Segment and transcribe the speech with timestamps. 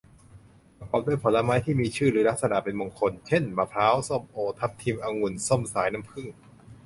[0.77, 6.25] ประกอบด้วยผลไม้ที่มีชื่อหรือลักษณะเป็นมงคล เช่น มะพร้าว ส้มโอ ทับทิม องุ่น ส้มสายน้ำผึ้ง